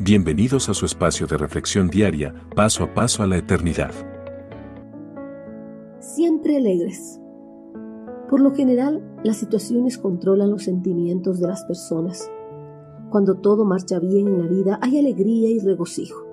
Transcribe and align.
Bienvenidos 0.00 0.68
a 0.68 0.74
su 0.74 0.86
espacio 0.86 1.28
de 1.28 1.36
reflexión 1.36 1.86
diaria, 1.86 2.34
paso 2.56 2.82
a 2.82 2.92
paso 2.92 3.22
a 3.22 3.28
la 3.28 3.36
eternidad. 3.36 3.92
Siempre 6.00 6.56
alegres. 6.56 7.20
Por 8.28 8.40
lo 8.40 8.52
general, 8.52 9.04
las 9.22 9.36
situaciones 9.36 9.96
controlan 9.96 10.50
los 10.50 10.64
sentimientos 10.64 11.38
de 11.38 11.46
las 11.46 11.64
personas. 11.64 12.28
Cuando 13.08 13.36
todo 13.36 13.64
marcha 13.64 14.00
bien 14.00 14.26
en 14.26 14.40
la 14.40 14.48
vida, 14.48 14.78
hay 14.82 14.98
alegría 14.98 15.48
y 15.48 15.60
regocijo. 15.60 16.26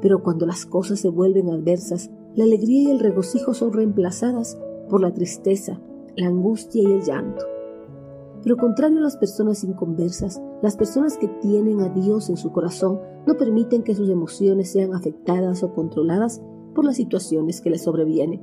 Pero 0.00 0.22
cuando 0.22 0.46
las 0.46 0.64
cosas 0.64 1.00
se 1.00 1.08
vuelven 1.08 1.50
adversas, 1.50 2.12
la 2.36 2.44
alegría 2.44 2.82
y 2.82 2.90
el 2.92 3.00
regocijo 3.00 3.54
son 3.54 3.72
reemplazadas 3.72 4.56
por 4.88 5.00
la 5.00 5.12
tristeza, 5.12 5.80
la 6.16 6.28
angustia 6.28 6.80
y 6.80 6.92
el 6.92 7.02
llanto. 7.02 7.44
Pero 8.42 8.56
contrario 8.56 8.98
a 8.98 9.02
las 9.02 9.16
personas 9.16 9.64
inconversas, 9.64 10.40
las 10.62 10.76
personas 10.76 11.18
que 11.18 11.28
tienen 11.28 11.80
a 11.80 11.88
Dios 11.90 12.30
en 12.30 12.36
su 12.36 12.52
corazón 12.52 13.00
no 13.26 13.36
permiten 13.36 13.82
que 13.82 13.94
sus 13.94 14.08
emociones 14.08 14.72
sean 14.72 14.94
afectadas 14.94 15.62
o 15.62 15.74
controladas 15.74 16.40
por 16.74 16.84
las 16.84 16.96
situaciones 16.96 17.60
que 17.60 17.70
les 17.70 17.82
sobrevienen, 17.82 18.42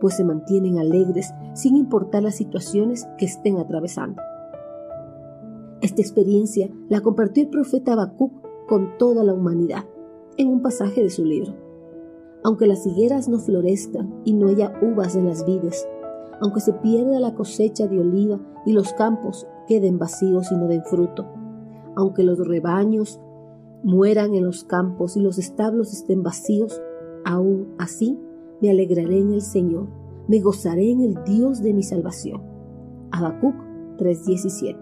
pues 0.00 0.16
se 0.16 0.24
mantienen 0.24 0.78
alegres 0.78 1.32
sin 1.54 1.76
importar 1.76 2.22
las 2.22 2.36
situaciones 2.36 3.08
que 3.18 3.24
estén 3.24 3.58
atravesando. 3.58 4.20
Esta 5.80 6.00
experiencia 6.00 6.70
la 6.88 7.00
compartió 7.00 7.42
el 7.42 7.50
profeta 7.50 7.92
Habacuc 7.92 8.32
con 8.68 8.96
toda 8.98 9.24
la 9.24 9.34
humanidad 9.34 9.84
en 10.36 10.48
un 10.48 10.62
pasaje 10.62 11.02
de 11.02 11.10
su 11.10 11.24
libro. 11.24 11.54
Aunque 12.42 12.66
las 12.66 12.86
higueras 12.86 13.28
no 13.28 13.38
florezcan 13.38 14.20
y 14.24 14.34
no 14.34 14.48
haya 14.48 14.72
uvas 14.82 15.16
en 15.16 15.26
las 15.26 15.46
vides, 15.46 15.88
aunque 16.44 16.60
se 16.60 16.74
pierda 16.74 17.20
la 17.20 17.32
cosecha 17.32 17.86
de 17.86 17.98
oliva 17.98 18.38
y 18.66 18.74
los 18.74 18.92
campos 18.92 19.46
queden 19.66 19.98
vacíos 19.98 20.52
y 20.52 20.56
no 20.56 20.68
den 20.68 20.84
fruto, 20.84 21.24
aunque 21.96 22.22
los 22.22 22.38
rebaños 22.46 23.18
mueran 23.82 24.34
en 24.34 24.44
los 24.44 24.62
campos 24.62 25.16
y 25.16 25.20
los 25.20 25.38
establos 25.38 25.94
estén 25.94 26.22
vacíos, 26.22 26.82
aún 27.24 27.72
así 27.78 28.20
me 28.60 28.68
alegraré 28.68 29.20
en 29.20 29.32
el 29.32 29.40
Señor, 29.40 29.88
me 30.28 30.40
gozaré 30.40 30.90
en 30.90 31.00
el 31.00 31.24
Dios 31.24 31.62
de 31.62 31.72
mi 31.72 31.82
salvación. 31.82 32.42
Habacuc 33.10 33.54
3:17 33.96 34.76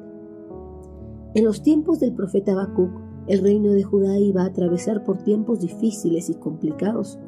En 1.35 1.45
los 1.45 1.63
tiempos 1.63 2.01
del 2.01 2.13
profeta 2.13 2.55
Habacuc, 2.55 2.91
el 3.29 3.41
reino 3.41 3.71
de 3.71 3.85
Judá 3.85 4.19
iba 4.19 4.43
a 4.43 4.47
atravesar 4.47 5.05
por 5.05 5.19
tiempos 5.19 5.61
difíciles 5.61 6.29
y 6.29 6.35
complicados, 6.35 7.21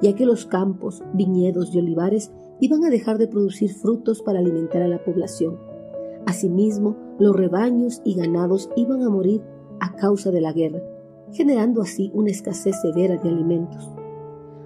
ya 0.00 0.14
que 0.14 0.26
los 0.26 0.46
campos, 0.46 1.02
viñedos 1.12 1.74
y 1.74 1.80
olivares 1.80 2.30
iban 2.60 2.84
a 2.84 2.90
dejar 2.90 3.18
de 3.18 3.28
producir 3.28 3.72
frutos 3.72 4.22
para 4.22 4.38
alimentar 4.38 4.82
a 4.82 4.88
la 4.88 5.02
población. 5.02 5.58
Asimismo, 6.26 6.96
los 7.18 7.34
rebaños 7.34 8.02
y 8.04 8.14
ganados 8.14 8.70
iban 8.76 9.02
a 9.02 9.08
morir 9.08 9.42
a 9.80 9.94
causa 9.96 10.30
de 10.30 10.40
la 10.40 10.52
guerra, 10.52 10.82
generando 11.32 11.82
así 11.82 12.10
una 12.14 12.30
escasez 12.30 12.80
severa 12.80 13.16
de 13.16 13.28
alimentos. 13.28 13.90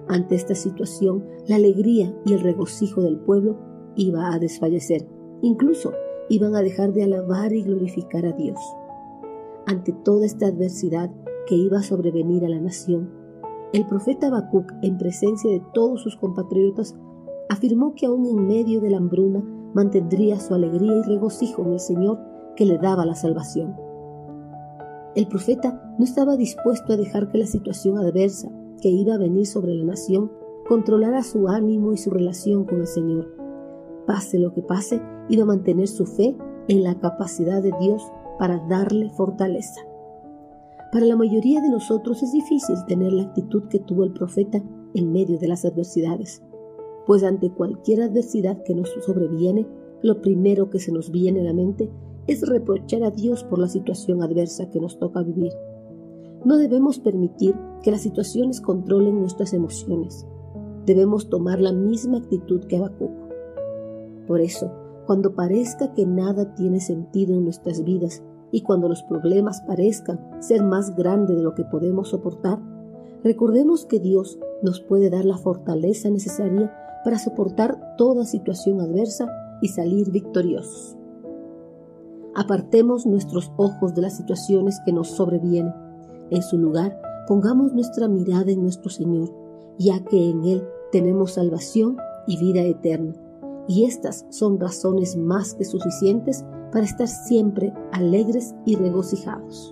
Ante 0.07 0.35
esta 0.35 0.55
situación, 0.55 1.25
la 1.47 1.55
alegría 1.55 2.13
y 2.25 2.33
el 2.33 2.41
regocijo 2.41 3.01
del 3.01 3.17
pueblo 3.17 3.57
iba 3.95 4.33
a 4.33 4.39
desfallecer. 4.39 5.07
Incluso 5.41 5.93
iban 6.29 6.55
a 6.55 6.61
dejar 6.61 6.93
de 6.93 7.03
alabar 7.03 7.53
y 7.53 7.63
glorificar 7.63 8.25
a 8.25 8.33
Dios. 8.33 8.59
Ante 9.65 9.93
toda 9.93 10.25
esta 10.25 10.47
adversidad 10.47 11.11
que 11.47 11.55
iba 11.55 11.79
a 11.79 11.83
sobrevenir 11.83 12.45
a 12.45 12.49
la 12.49 12.59
nación, 12.59 13.09
el 13.73 13.85
profeta 13.87 14.27
Habacuc, 14.27 14.71
en 14.83 14.97
presencia 14.97 15.51
de 15.51 15.61
todos 15.73 16.01
sus 16.01 16.15
compatriotas, 16.17 16.95
afirmó 17.49 17.93
que 17.95 18.05
aún 18.05 18.25
en 18.25 18.47
medio 18.47 18.81
de 18.81 18.89
la 18.89 18.97
hambruna 18.97 19.43
mantendría 19.73 20.39
su 20.39 20.53
alegría 20.53 20.97
y 20.97 21.01
regocijo 21.03 21.63
en 21.63 21.73
el 21.73 21.79
Señor 21.79 22.19
que 22.55 22.65
le 22.65 22.77
daba 22.77 23.05
la 23.05 23.15
salvación. 23.15 23.75
El 25.15 25.27
profeta 25.27 25.95
no 25.97 26.05
estaba 26.05 26.37
dispuesto 26.37 26.93
a 26.93 26.97
dejar 26.97 27.29
que 27.29 27.37
la 27.37 27.45
situación 27.45 27.97
adversa 27.97 28.49
que 28.81 28.89
iba 28.89 29.15
a 29.15 29.17
venir 29.17 29.45
sobre 29.45 29.73
la 29.73 29.85
nación 29.85 30.31
controlara 30.67 31.23
su 31.23 31.47
ánimo 31.47 31.93
y 31.93 31.97
su 31.97 32.09
relación 32.09 32.65
con 32.65 32.81
el 32.81 32.87
Señor. 32.87 33.31
Pase 34.05 34.39
lo 34.39 34.53
que 34.53 34.61
pase, 34.61 35.01
iba 35.29 35.43
a 35.43 35.47
mantener 35.47 35.87
su 35.87 36.05
fe 36.05 36.35
en 36.67 36.83
la 36.83 36.95
capacidad 36.99 37.61
de 37.61 37.71
Dios 37.79 38.01
para 38.39 38.59
darle 38.67 39.09
fortaleza. 39.11 39.81
Para 40.91 41.05
la 41.05 41.15
mayoría 41.15 41.61
de 41.61 41.69
nosotros 41.69 42.23
es 42.23 42.31
difícil 42.31 42.75
tener 42.87 43.11
la 43.11 43.23
actitud 43.23 43.63
que 43.69 43.79
tuvo 43.79 44.03
el 44.03 44.13
profeta 44.13 44.61
en 44.93 45.11
medio 45.11 45.37
de 45.37 45.47
las 45.47 45.65
adversidades 45.65 46.41
pues 47.05 47.23
ante 47.23 47.51
cualquier 47.51 48.01
adversidad 48.01 48.63
que 48.63 48.75
nos 48.75 48.89
sobreviene, 49.05 49.67
lo 50.01 50.21
primero 50.21 50.69
que 50.69 50.79
se 50.79 50.91
nos 50.91 51.11
viene 51.11 51.41
a 51.41 51.43
la 51.43 51.53
mente 51.53 51.89
es 52.27 52.47
reprochar 52.47 53.03
a 53.03 53.11
Dios 53.11 53.43
por 53.43 53.59
la 53.59 53.67
situación 53.67 54.23
adversa 54.23 54.69
que 54.69 54.79
nos 54.79 54.97
toca 54.97 55.21
vivir. 55.21 55.51
No 56.43 56.57
debemos 56.57 56.99
permitir 56.99 57.55
que 57.83 57.91
las 57.91 58.01
situaciones 58.01 58.61
controlen 58.61 59.19
nuestras 59.19 59.53
emociones. 59.53 60.25
Debemos 60.85 61.29
tomar 61.29 61.59
la 61.59 61.71
misma 61.71 62.17
actitud 62.17 62.65
que 62.65 62.77
Habacuc. 62.77 63.11
Por 64.27 64.41
eso, 64.41 64.71
cuando 65.05 65.35
parezca 65.35 65.93
que 65.93 66.05
nada 66.05 66.55
tiene 66.55 66.79
sentido 66.79 67.35
en 67.35 67.43
nuestras 67.43 67.83
vidas 67.83 68.23
y 68.51 68.61
cuando 68.61 68.87
los 68.87 69.03
problemas 69.03 69.61
parezcan 69.61 70.19
ser 70.39 70.63
más 70.63 70.95
grandes 70.95 71.35
de 71.35 71.43
lo 71.43 71.53
que 71.53 71.63
podemos 71.63 72.09
soportar, 72.09 72.59
recordemos 73.23 73.85
que 73.85 73.99
Dios 73.99 74.39
nos 74.61 74.81
puede 74.81 75.09
dar 75.09 75.25
la 75.25 75.37
fortaleza 75.37 76.09
necesaria 76.09 76.71
para 77.05 77.19
soportar 77.19 77.95
toda 77.97 78.25
situación 78.25 78.81
adversa 78.81 79.31
y 79.61 79.69
salir 79.69 80.11
victoriosos. 80.11 80.97
Apartemos 82.35 83.05
nuestros 83.05 83.51
ojos 83.55 83.93
de 83.93 84.01
las 84.01 84.17
situaciones 84.17 84.81
que 84.85 84.91
nos 84.91 85.09
sobrevienen. 85.09 85.73
En 86.31 86.41
su 86.41 86.57
lugar, 86.57 86.99
pongamos 87.27 87.73
nuestra 87.73 88.07
mirada 88.07 88.51
en 88.51 88.63
nuestro 88.63 88.89
Señor, 88.89 89.31
ya 89.77 90.03
que 90.03 90.31
en 90.31 90.43
Él 90.45 90.67
tenemos 90.91 91.33
salvación 91.33 91.95
y 92.27 92.37
vida 92.37 92.61
eterna. 92.61 93.13
Y 93.67 93.85
estas 93.85 94.25
son 94.29 94.59
razones 94.59 95.15
más 95.15 95.53
que 95.53 95.63
suficientes 95.63 96.43
para 96.71 96.85
estar 96.85 97.07
siempre 97.07 97.71
alegres 97.91 98.55
y 98.65 98.75
regocijados. 98.75 99.71